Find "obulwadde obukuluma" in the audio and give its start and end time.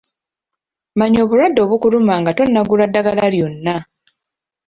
1.25-2.13